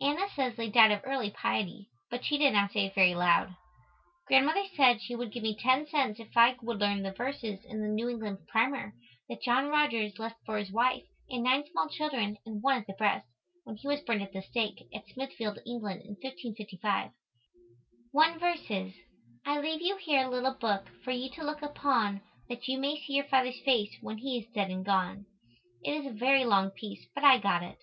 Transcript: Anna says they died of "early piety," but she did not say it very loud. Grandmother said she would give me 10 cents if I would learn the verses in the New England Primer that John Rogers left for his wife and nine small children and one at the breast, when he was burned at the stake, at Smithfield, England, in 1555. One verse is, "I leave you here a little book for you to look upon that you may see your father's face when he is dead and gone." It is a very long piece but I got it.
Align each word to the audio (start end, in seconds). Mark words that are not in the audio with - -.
Anna 0.00 0.28
says 0.34 0.56
they 0.56 0.70
died 0.70 0.92
of 0.92 1.02
"early 1.04 1.28
piety," 1.30 1.90
but 2.10 2.24
she 2.24 2.38
did 2.38 2.54
not 2.54 2.72
say 2.72 2.86
it 2.86 2.94
very 2.94 3.14
loud. 3.14 3.54
Grandmother 4.26 4.64
said 4.74 5.02
she 5.02 5.14
would 5.14 5.30
give 5.30 5.42
me 5.42 5.54
10 5.54 5.88
cents 5.88 6.18
if 6.18 6.34
I 6.34 6.56
would 6.62 6.78
learn 6.80 7.02
the 7.02 7.12
verses 7.12 7.62
in 7.66 7.82
the 7.82 7.88
New 7.88 8.08
England 8.08 8.38
Primer 8.48 8.94
that 9.28 9.42
John 9.42 9.68
Rogers 9.68 10.18
left 10.18 10.36
for 10.46 10.56
his 10.56 10.72
wife 10.72 11.04
and 11.28 11.42
nine 11.42 11.64
small 11.70 11.90
children 11.90 12.38
and 12.46 12.62
one 12.62 12.78
at 12.80 12.86
the 12.86 12.94
breast, 12.94 13.28
when 13.64 13.76
he 13.76 13.86
was 13.86 14.00
burned 14.00 14.22
at 14.22 14.32
the 14.32 14.40
stake, 14.40 14.88
at 14.94 15.06
Smithfield, 15.08 15.58
England, 15.66 16.00
in 16.00 16.12
1555. 16.22 17.10
One 18.10 18.38
verse 18.38 18.64
is, 18.70 18.94
"I 19.44 19.60
leave 19.60 19.82
you 19.82 19.98
here 19.98 20.26
a 20.26 20.30
little 20.30 20.54
book 20.54 20.88
for 21.04 21.10
you 21.10 21.28
to 21.34 21.44
look 21.44 21.60
upon 21.60 22.22
that 22.48 22.68
you 22.68 22.78
may 22.78 22.98
see 23.02 23.12
your 23.16 23.26
father's 23.26 23.60
face 23.66 23.94
when 24.00 24.16
he 24.16 24.38
is 24.38 24.46
dead 24.54 24.70
and 24.70 24.82
gone." 24.82 25.26
It 25.84 25.90
is 25.92 26.06
a 26.06 26.10
very 26.18 26.46
long 26.46 26.70
piece 26.70 27.04
but 27.14 27.22
I 27.22 27.36
got 27.36 27.62
it. 27.62 27.76